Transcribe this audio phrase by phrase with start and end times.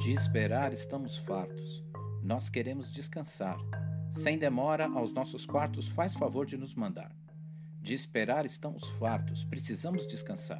[0.00, 1.84] De esperar estamos fartos.
[2.22, 3.58] Nós queremos descansar.
[4.10, 7.14] Sem demora, aos nossos quartos faz favor de nos mandar.
[7.82, 10.58] De esperar estamos fartos, precisamos descansar.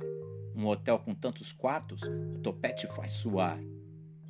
[0.55, 3.59] Um hotel com tantos quartos, o topete faz suar.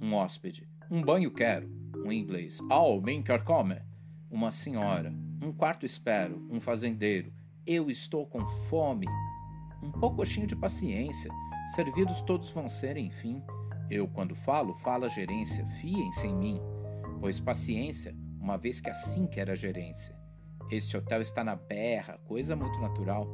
[0.00, 1.68] Um hóspede, um banho quero.
[2.04, 3.84] Um inglês, ao bem quer comer.
[4.30, 6.46] Uma senhora, um quarto espero.
[6.48, 7.32] Um fazendeiro,
[7.66, 9.06] eu estou com fome.
[9.82, 11.32] Um poucochinho de paciência,
[11.74, 13.42] servidos todos vão ser, enfim.
[13.90, 16.60] Eu, quando falo, fala gerência, fiem-se em mim,
[17.20, 20.16] pois paciência, uma vez que assim quer a gerência.
[20.70, 23.26] Este hotel está na berra, coisa muito natural.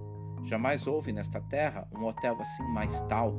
[0.42, 3.34] Jamais houve nesta terra um hotel assim mais tal.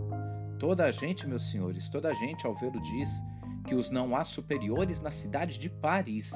[0.59, 3.23] Toda a gente, meus senhores, toda a gente ao vê-lo diz
[3.65, 6.31] que os não há superiores na cidade de Paris.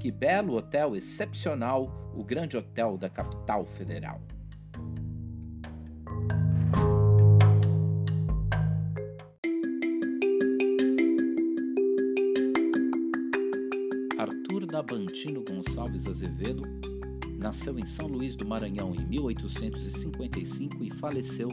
[0.00, 4.20] Que belo hotel excepcional, o grande hotel da capital federal.
[14.76, 16.62] Arthur Dabantino Gonçalves Azevedo
[17.38, 21.48] nasceu em São Luís do Maranhão em 1855 e faleceu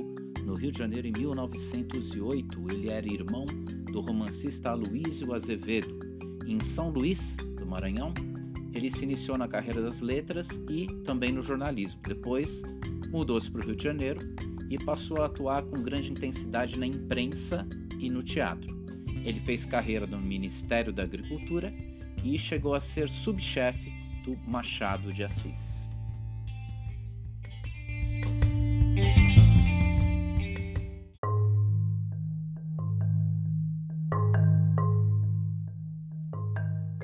[0.46, 2.72] no Rio de Janeiro em 1908.
[2.72, 3.46] Ele era irmão
[3.92, 6.00] do romancista Aloysio Azevedo.
[6.46, 8.14] Em São Luís do Maranhão,
[8.74, 12.02] ele se iniciou na carreira das letras e também no jornalismo.
[12.06, 12.62] Depois,
[13.10, 14.20] mudou-se para o Rio de Janeiro
[14.70, 17.66] e passou a atuar com grande intensidade na imprensa
[18.00, 18.74] e no teatro.
[19.24, 21.74] Ele fez carreira no Ministério da Agricultura
[22.24, 23.92] e chegou a ser subchefe
[24.24, 25.88] do Machado de Assis.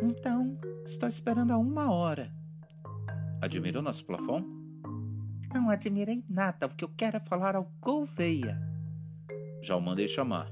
[0.02, 2.34] Então, estou esperando há uma hora.
[3.42, 4.46] Admirou nosso plafond?
[5.54, 8.58] Não admirei nada, o que eu quero é falar ao Gouveia.
[9.62, 10.52] Já o mandei chamar.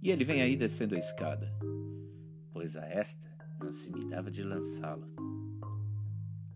[0.00, 1.52] E ele vem aí descendo a escada.
[2.52, 3.31] Pois a esta
[3.62, 5.06] não se me dava de lançá-lo.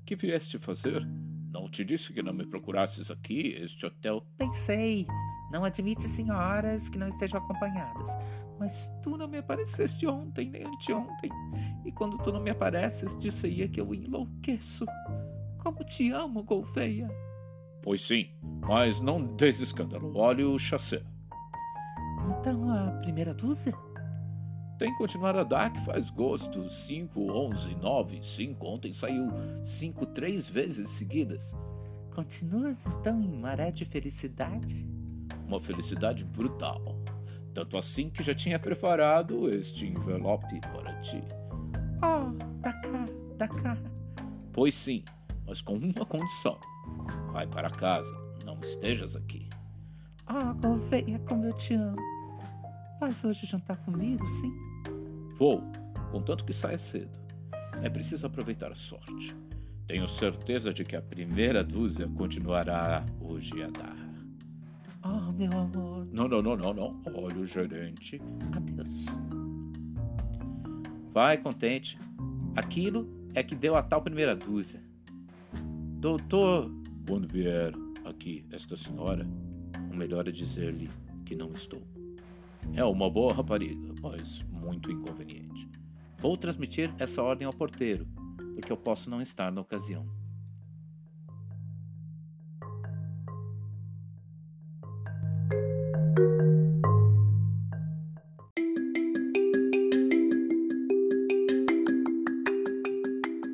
[0.05, 1.07] Que vieste fazer?
[1.53, 4.27] Não te disse que não me procurasses aqui, este hotel?
[4.37, 5.07] Pensei.
[5.51, 8.11] Não admite senhoras que não estejam acompanhadas.
[8.59, 11.31] Mas tu não me apareceste ontem nem anteontem.
[11.85, 14.85] E quando tu não me apareces, disse que eu enlouqueço.
[15.63, 17.09] Como te amo, Golfeia.
[17.83, 18.31] Pois sim,
[18.67, 20.17] mas não des escândalo.
[20.17, 21.05] Olhe o chassé.
[22.41, 23.73] Então a primeira dúzia?
[24.79, 26.69] Tem que continuar a dar que faz gosto.
[26.69, 28.67] 5, 11, 9, 5.
[28.67, 29.31] Ontem saiu
[29.63, 31.55] 5 três vezes seguidas.
[32.15, 34.87] Continuas então em maré de felicidade?
[35.47, 36.97] Uma felicidade brutal.
[37.55, 41.23] Tanto assim que já tinha preparado este envelope para ti.
[42.03, 43.05] Oh, dá cá,
[43.39, 43.79] dá cá.
[44.53, 45.05] Pois sim,
[45.47, 46.59] mas com uma condição.
[47.33, 48.15] Vai para casa,
[48.45, 49.49] não estejas aqui.
[50.27, 51.97] Ah, oh, Gouveia, como eu te amo.
[53.01, 54.66] Vais hoje jantar comigo, sim?
[55.39, 55.63] Vou,
[56.11, 57.19] contanto que saia cedo.
[57.83, 59.37] É preciso aproveitar a sorte.
[59.87, 63.97] Tenho certeza de que a primeira dúzia continuará hoje a dar.
[65.05, 66.09] Oh, meu amor.
[66.11, 67.01] Não, não, não, não, não.
[67.15, 68.21] Olha o gerente.
[68.53, 69.07] Adeus.
[71.13, 71.99] Vai contente.
[72.57, 74.83] Aquilo é que deu a tal primeira dúzia.
[76.01, 76.71] Doutor,
[77.07, 77.73] quando vier
[78.05, 79.27] aqui esta senhora,
[79.93, 80.91] o melhor é dizer-lhe
[81.25, 81.83] que não estou.
[82.75, 85.69] É uma boa rapariga, mas muito inconveniente.
[86.19, 88.07] Vou transmitir essa ordem ao porteiro,
[88.55, 90.07] porque eu posso não estar na ocasião.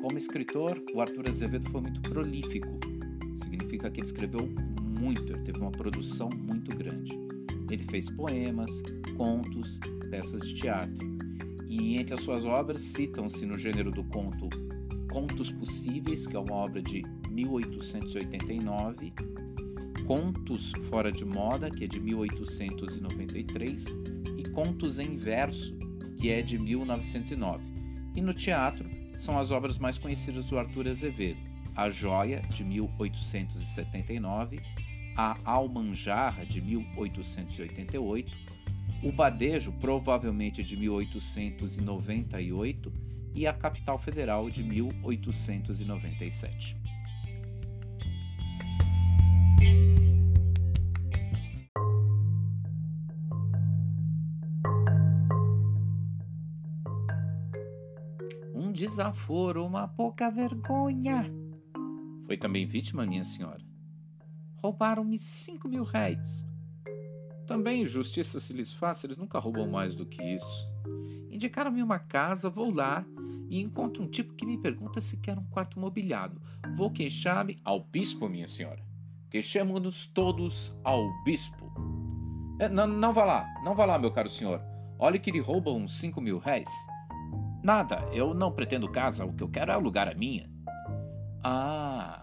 [0.01, 2.79] Como escritor, o Arthur Azevedo foi muito prolífico.
[3.35, 4.47] Significa que ele escreveu
[4.81, 7.22] muito, ele teve uma produção muito grande.
[7.69, 8.69] Ele fez poemas,
[9.17, 9.79] contos,
[10.09, 11.13] peças de teatro.
[11.67, 14.49] E entre as suas obras citam-se no gênero do conto
[15.13, 19.13] Contos Possíveis, que é uma obra de 1889,
[20.07, 23.85] Contos Fora de Moda, que é de 1893,
[24.37, 25.77] e Contos em Verso,
[26.17, 27.63] que é de 1909.
[28.15, 31.39] E no teatro são as obras mais conhecidas do Arthur Azevedo:
[31.75, 34.59] A Joia, de 1879,
[35.15, 38.35] A Almanjarra, de 1888,
[39.03, 42.91] o Badejo, provavelmente de 1898,
[43.35, 46.77] e a Capital Federal de 1897.
[58.53, 61.29] Um desaforo, uma pouca vergonha.
[62.25, 63.72] Foi também vítima, minha senhora.
[64.63, 66.45] Roubaram-me cinco mil réis.
[67.45, 70.71] Também, justiça se lhes faça, eles nunca roubam mais do que isso.
[71.29, 73.05] Indicaram-me uma casa, vou lá
[73.49, 76.41] e encontro um tipo que me pergunta se quer um quarto mobiliado.
[76.77, 78.81] Vou queixar-me ao bispo, minha senhora.
[79.29, 81.69] Queixemos-nos todos ao bispo.
[82.57, 84.61] É, não, não vá lá, não vá lá, meu caro senhor.
[84.97, 86.69] Olhe que lhe roubam cinco mil réis.
[87.61, 90.49] Nada, eu não pretendo casa, o que eu quero é alugar a minha.
[91.43, 92.22] Ah.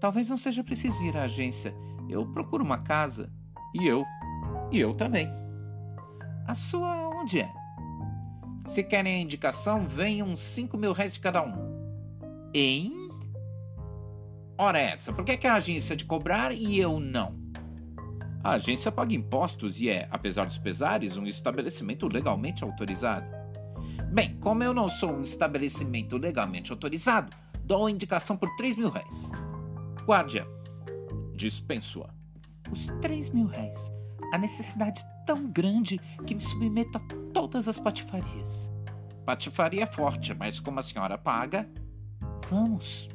[0.00, 1.74] Talvez não seja preciso ir à agência.
[2.08, 3.30] Eu procuro uma casa.
[3.74, 4.04] E eu.
[4.70, 5.28] E eu também.
[6.46, 7.52] A sua onde é?
[8.64, 11.52] Se querem a indicação, venham cinco mil réis de cada um.
[12.54, 13.08] Em?
[14.56, 17.36] Ora essa, por que, que a agência de cobrar e eu não?
[18.42, 23.26] A agência paga impostos e é, apesar dos pesares, um estabelecimento legalmente autorizado.
[24.12, 28.88] Bem, como eu não sou um estabelecimento legalmente autorizado, dou a indicação por três mil
[28.88, 29.30] réis.
[30.08, 30.48] Guardia,
[31.34, 32.08] dispenso-a.
[32.72, 33.92] Os três mil réis.
[34.32, 37.00] A necessidade tão grande que me submeto a
[37.34, 38.72] todas as patifarias.
[39.26, 41.68] Patifaria é forte, mas como a senhora paga.
[42.48, 43.10] Vamos.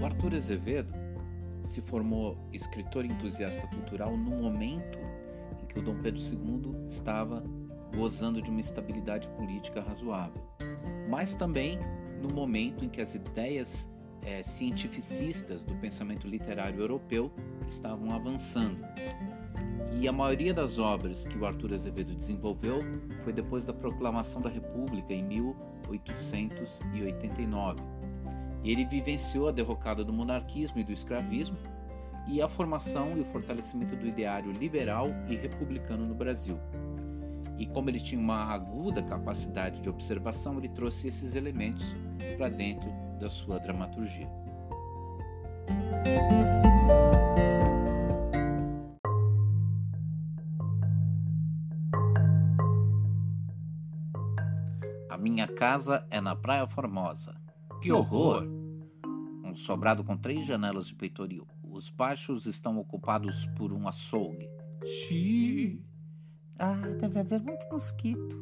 [0.00, 0.94] O Arthur Azevedo
[1.64, 5.00] se formou escritor entusiasta cultural no momento
[5.60, 7.42] em que o Dom Pedro II estava
[7.94, 10.40] gozando de uma estabilidade política razoável,
[11.08, 11.78] mas também
[12.20, 13.90] no momento em que as ideias
[14.22, 17.32] é, cientificistas do pensamento literário europeu
[17.66, 18.84] estavam avançando.
[20.00, 22.78] E a maioria das obras que o Arthur Azevedo desenvolveu
[23.22, 27.80] foi depois da proclamação da República em 1889.
[28.62, 31.56] E ele vivenciou a derrocada do monarquismo e do escravismo
[32.28, 36.56] e a formação e o fortalecimento do ideário liberal e republicano no Brasil.
[37.60, 41.84] E como ele tinha uma aguda capacidade de observação, ele trouxe esses elementos
[42.38, 42.90] para dentro
[43.20, 44.26] da sua dramaturgia.
[55.10, 57.38] A minha casa é na Praia Formosa.
[57.82, 58.42] Que horror!
[59.44, 61.46] Um sobrado com três janelas de peitoril.
[61.62, 64.48] Os baixos estão ocupados por um açougue.
[64.82, 65.89] Xiii!
[66.62, 68.38] Ah, deve haver muito mosquito.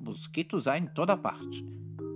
[0.00, 1.64] Mosquitos há em toda parte.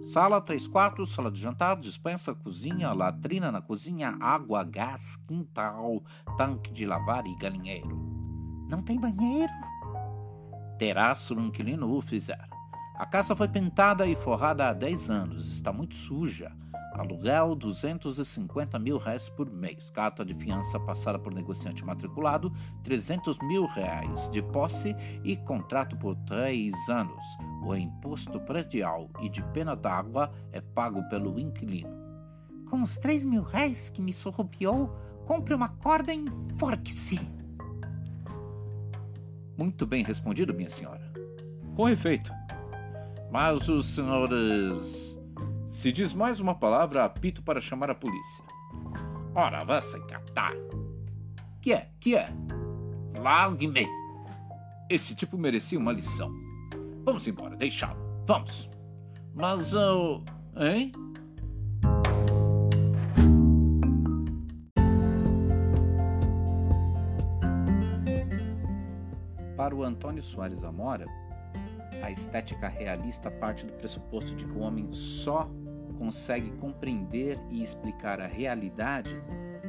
[0.02, 6.02] Sala, três quartos, sala de jantar, dispensa, cozinha, latrina na cozinha, água, gás, quintal,
[6.36, 7.96] tanque de lavar e galinheiro.
[8.68, 9.52] Não tem banheiro?
[10.76, 12.47] Terá se um inquilino o fizer.
[12.98, 16.50] A casa foi pintada e forrada há 10 anos, está muito suja.
[16.94, 19.88] Aluguel 250 mil reais por mês.
[19.88, 22.52] Carta de fiança passada por negociante matriculado
[22.82, 27.24] 300 mil reais de posse e contrato por três anos.
[27.64, 31.96] O imposto predial e de pena d'água é pago pelo inquilino.
[32.68, 34.88] Com os 3 mil reais que me sorropiou,
[35.24, 37.20] compre uma corda e enforque-se.
[39.56, 41.12] Muito bem respondido, minha senhora.
[41.76, 42.32] Com efeito.
[43.30, 45.18] Mas os senhores
[45.66, 48.44] se diz mais uma palavra, apito para chamar a polícia.
[49.34, 50.54] Ora, vá se catar.
[51.60, 51.90] Que é?
[52.00, 52.28] Que é?
[53.20, 53.86] Largue-me.
[54.88, 56.32] Esse tipo merecia uma lição.
[57.04, 58.00] Vamos embora, deixá-lo.
[58.26, 58.70] Vamos.
[59.34, 60.24] Mas eu.
[60.56, 60.90] Hein?
[69.54, 71.06] Para o Antônio Soares Amora,
[72.02, 75.50] a estética realista parte do pressuposto de que o homem só
[75.98, 79.20] consegue compreender e explicar a realidade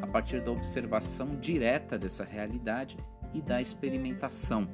[0.02, 2.98] a partir da observação direta dessa realidade
[3.34, 4.68] e da experimentação.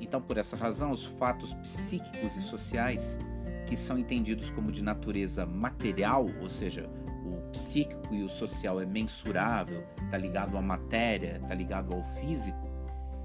[0.00, 3.18] Então, por essa razão, os fatos psíquicos e sociais,
[3.66, 6.88] que são entendidos como de natureza material, ou seja,
[7.24, 12.69] o psíquico e o social é mensurável, está ligado à matéria, está ligado ao físico,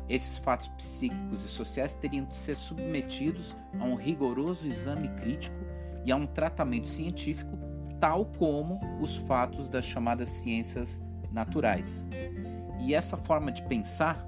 [0.08, 5.58] esses fatos psíquicos e sociais teriam de ser submetidos a um rigoroso exame crítico
[6.06, 7.58] e a um tratamento científico,
[8.00, 12.08] tal como os fatos das chamadas ciências naturais.
[12.80, 14.24] E essa forma de pensar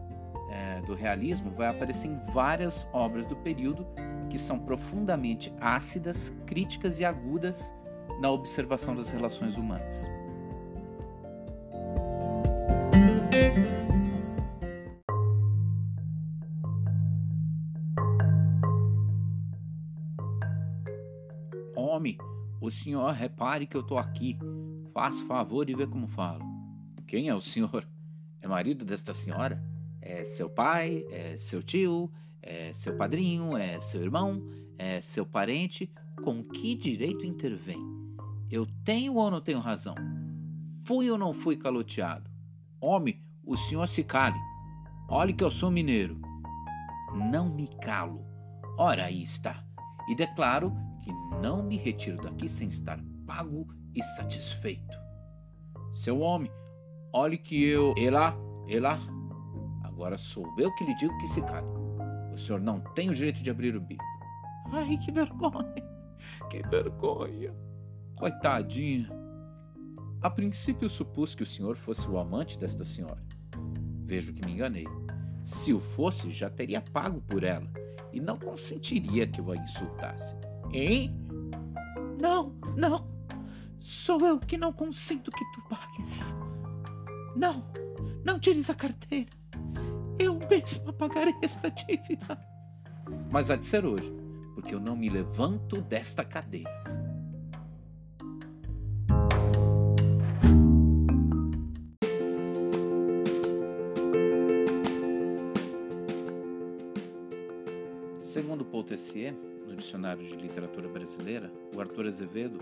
[0.49, 3.85] é, do realismo vai aparecer em várias obras do período
[4.29, 7.73] que são profundamente ácidas, críticas e agudas
[8.19, 10.09] na observação das relações humanas.
[22.67, 24.37] O senhor repare que eu tô aqui.
[24.93, 26.43] Faça favor e vê como falo.
[27.07, 27.87] Quem é o senhor?
[28.41, 29.63] É marido desta senhora?
[30.01, 31.05] É seu pai?
[31.09, 32.11] É seu tio?
[32.41, 33.55] É seu padrinho?
[33.55, 34.43] É seu irmão?
[34.77, 35.89] É seu parente?
[36.23, 37.79] Com que direito intervém?
[38.51, 39.95] Eu tenho ou não tenho razão?
[40.85, 42.29] Fui ou não fui caloteado?
[42.79, 44.37] Homem, o senhor se cale.
[45.09, 46.19] Olhe que eu sou mineiro.
[47.31, 48.25] Não me calo.
[48.77, 49.63] Ora aí está.
[50.09, 50.73] E declaro
[51.07, 54.97] que não me retiro daqui sem estar pago e satisfeito.
[55.93, 56.51] Seu homem,
[57.13, 57.93] olhe que eu.
[57.97, 58.35] E lá,
[58.67, 58.99] e lá.
[59.83, 61.67] Agora sou eu que lhe digo que se cale.
[62.33, 64.03] O senhor não tem o direito de abrir o bico.
[64.71, 65.73] Ai, que vergonha!
[66.49, 67.53] Que vergonha!
[68.15, 69.09] Coitadinha.
[70.21, 73.23] A princípio supus que o senhor fosse o amante desta senhora.
[74.05, 74.85] Vejo que me enganei.
[75.41, 77.71] Se o fosse, já teria pago por ela
[78.11, 80.35] e não consentiria que eu a insultasse.
[80.71, 81.15] Hein?
[82.21, 83.07] Não, não.
[83.79, 86.35] Sou eu que não consinto que tu pagues.
[87.35, 87.63] Não,
[88.25, 89.29] não tires a carteira.
[90.19, 92.39] Eu mesma pagarei esta dívida.
[93.31, 94.11] Mas há de ser hoje,
[94.55, 96.69] porque eu não me levanto desta cadeira.
[108.17, 109.33] Segundo Paul Tessier,
[109.77, 112.59] Dicionário de Literatura Brasileira, o Arthur Azevedo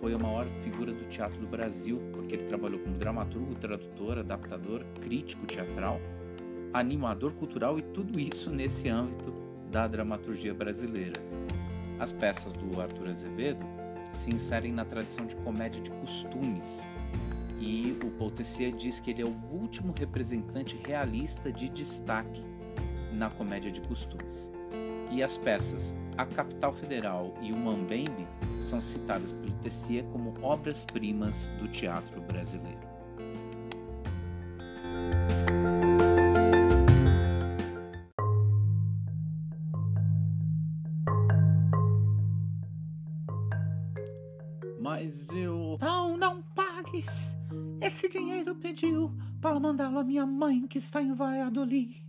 [0.00, 4.84] foi a maior figura do teatro do Brasil, porque ele trabalhou como dramaturgo, tradutor, adaptador,
[5.00, 6.00] crítico teatral,
[6.72, 9.32] animador cultural e tudo isso nesse âmbito
[9.70, 11.20] da dramaturgia brasileira.
[11.98, 13.64] As peças do Arthur Azevedo
[14.10, 16.90] se inserem na tradição de comédia de costumes,
[17.58, 18.32] e o Paul
[18.76, 22.44] diz que ele é o último representante realista de destaque
[23.12, 24.50] na comédia de costumes.
[25.10, 28.26] E as peças A Capital Federal e O Mambembe
[28.58, 32.80] são citadas pelo Tessier como obras-primas do teatro brasileiro.
[44.80, 45.76] Mas eu.
[45.80, 47.36] Não, não pagues!
[47.82, 52.02] Esse dinheiro pediu para mandá-lo à minha mãe que está em Valladolid.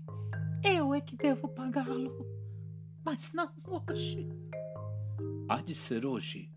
[0.63, 2.36] Eu é que devo pagá-lo.
[3.07, 4.27] Mas não hoje.
[5.47, 6.51] Há de ser hoje.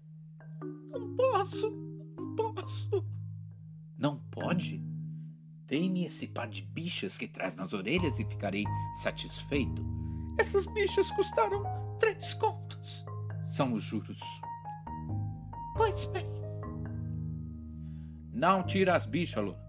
[0.91, 1.71] Não posso,
[2.19, 3.07] não posso.
[3.97, 4.85] Não pode?
[5.65, 8.65] Dê-me esse par de bichas que traz nas orelhas e ficarei
[9.01, 9.87] satisfeito.
[10.41, 11.63] Essas bichas custaram
[12.01, 13.05] três contos.
[13.45, 14.21] São os juros.
[15.77, 16.27] Pois bem.
[18.33, 19.65] Não tira as bichas, Lula.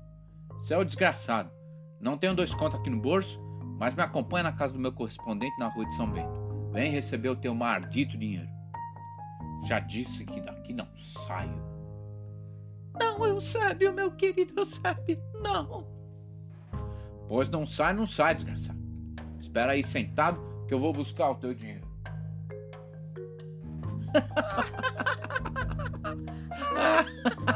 [0.53, 1.51] Você é o desgraçado.
[1.99, 3.39] Não tenho dois contos aqui no bolso,
[3.77, 6.40] mas me acompanha na casa do meu correspondente na rua de São Bento.
[6.71, 8.49] Vem receber o teu maldito dinheiro.
[9.65, 11.71] Já disse que daqui não saio.
[12.99, 15.87] Não, Eusébio, meu querido Eusébio, não.
[17.27, 18.79] Pois não sai, não sai, desgraçado.
[19.39, 21.89] Espera aí sentado que eu vou buscar o teu dinheiro.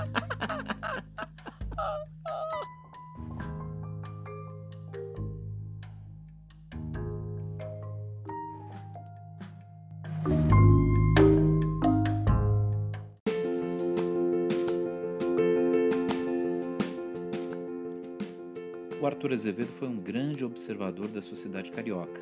[19.05, 22.21] Arthur Azevedo foi um grande observador da sociedade carioca.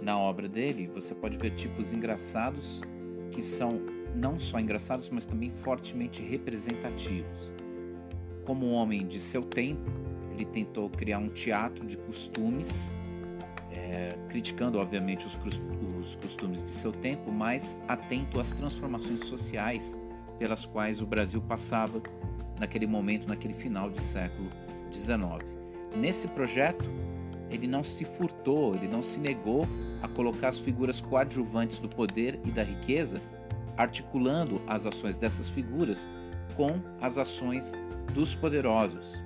[0.00, 2.80] Na obra dele, você pode ver tipos engraçados
[3.30, 3.80] que são
[4.14, 7.52] não só engraçados, mas também fortemente representativos.
[8.44, 9.90] Como um homem de seu tempo,
[10.32, 12.94] ele tentou criar um teatro de costumes,
[13.72, 15.38] é, criticando, obviamente, os,
[16.00, 19.98] os costumes de seu tempo, mas atento às transformações sociais
[20.38, 22.02] pelas quais o Brasil passava
[22.58, 24.50] naquele momento, naquele final de século
[24.90, 25.59] XIX.
[25.94, 26.84] Nesse projeto,
[27.50, 29.66] ele não se furtou, ele não se negou
[30.02, 33.20] a colocar as figuras coadjuvantes do poder e da riqueza,
[33.76, 36.08] articulando as ações dessas figuras
[36.56, 37.72] com as ações
[38.14, 39.22] dos poderosos.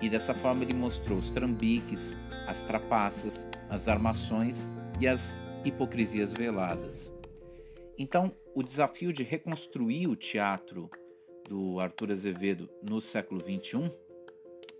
[0.00, 4.68] E dessa forma ele mostrou os trambiques, as trapaças, as armações
[5.00, 7.12] e as hipocrisias veladas.
[7.98, 10.90] Então, o desafio de reconstruir o teatro
[11.48, 13.90] do Arthur Azevedo no século XXI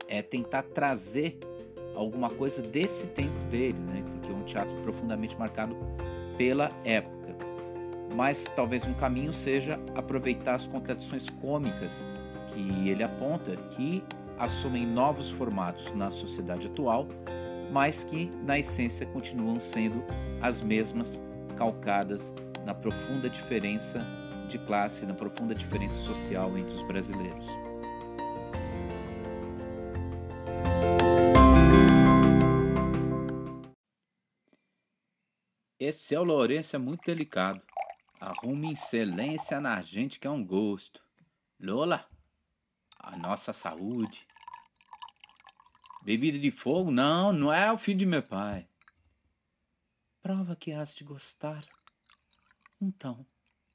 [0.08, 1.38] é tentar trazer
[1.94, 4.04] alguma coisa desse tempo dele, né?
[4.12, 5.76] Porque é um teatro profundamente marcado
[6.36, 7.34] pela época.
[8.14, 12.06] Mas talvez um caminho seja aproveitar as contradições cômicas
[12.48, 14.02] que ele aponta, que
[14.38, 17.06] assumem novos formatos na sociedade atual,
[17.72, 20.02] mas que na essência continuam sendo
[20.40, 21.20] as mesmas,
[21.56, 22.32] calcadas
[22.64, 24.04] na profunda diferença
[24.48, 27.65] de classe, na profunda diferença social entre os brasileiros.
[35.88, 37.64] Esse é o Lourenço é muito delicado.
[38.20, 41.00] Arrume excelência na gente que é um gosto.
[41.60, 42.04] Lola,
[42.98, 44.26] a nossa saúde.
[46.02, 46.90] Bebida de fogo?
[46.90, 48.68] Não, não é o filho de meu pai.
[50.20, 51.64] Prova que has de gostar.
[52.80, 53.24] Então,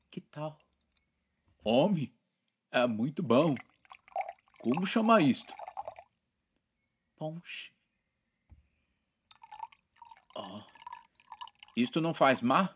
[0.09, 0.59] que tal?
[1.63, 2.13] Homem,
[2.73, 3.55] é muito bom.
[4.59, 5.53] Como chama isto?
[7.15, 7.71] Ponche.
[10.35, 10.70] Oh,
[11.75, 12.73] isto não faz mal?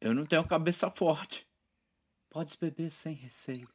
[0.00, 1.46] Eu não tenho cabeça forte.
[2.28, 3.68] Podes beber sem receio.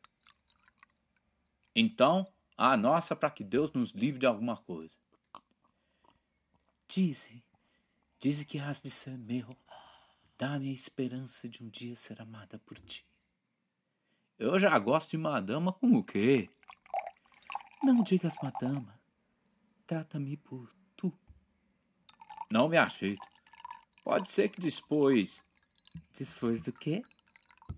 [1.76, 2.28] Então,
[2.58, 4.96] a nossa para que Deus nos livre de alguma coisa.
[6.88, 7.44] Dize,
[8.20, 9.48] dize que has de ser meu.
[10.38, 13.06] Dá-me a esperança de um dia ser amada por ti.
[14.38, 16.50] Eu já gosto de madama com o quê?
[17.84, 19.00] Não digas madama.
[19.86, 21.14] Trata-me por tu.
[22.52, 23.28] Não me ajeito.
[24.10, 25.44] Pode ser que depois.
[26.18, 27.04] Depois do quê?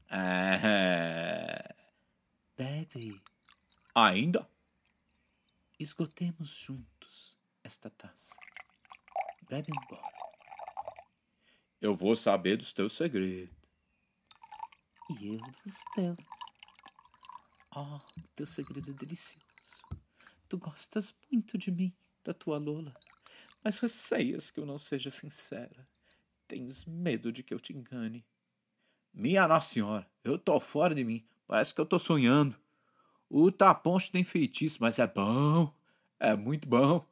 [0.10, 1.76] É...
[2.56, 3.22] Bebe.
[3.94, 4.50] Ainda?
[5.78, 8.34] Esgotemos juntos esta taça.
[9.50, 10.08] Bebe embora.
[11.82, 13.54] Eu vou saber dos teus segredos.
[15.10, 16.18] E eu dos teus.
[17.76, 18.00] Oh,
[18.38, 19.86] teu segredo é delicioso.
[20.48, 22.96] Tu gostas muito de mim, da tua Lola,
[23.62, 25.92] mas receias que eu não seja sincera.
[26.52, 28.26] Tens medo de que eu te engane.
[29.14, 31.24] Minha Nossa Senhora, eu tô fora de mim.
[31.48, 32.58] Parece que eu tô sonhando.
[33.30, 35.74] O taponcho tem feitiço, mas é bom.
[36.20, 37.08] É muito bom.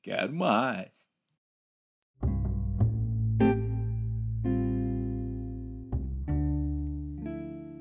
[0.00, 1.10] Quero mais.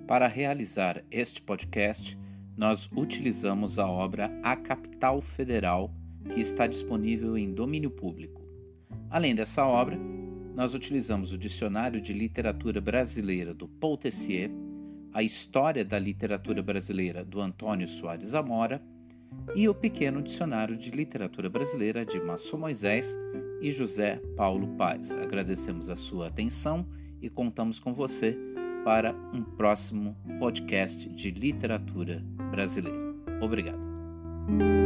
[0.07, 2.17] Para realizar este podcast,
[2.57, 5.93] nós utilizamos a obra A Capital Federal,
[6.33, 8.41] que está disponível em domínio público.
[9.11, 9.95] Além dessa obra,
[10.55, 14.51] nós utilizamos o Dicionário de Literatura Brasileira do Paul Tessier
[15.13, 18.81] a História da Literatura Brasileira do Antônio Soares Amora
[19.55, 23.17] e o Pequeno Dicionário de Literatura Brasileira de Massou Moisés
[23.61, 25.15] e José Paulo Paz.
[25.15, 26.87] Agradecemos a sua atenção
[27.21, 28.37] e contamos com você
[28.83, 33.13] para um próximo podcast de literatura brasileira.
[33.41, 34.82] Obrigado.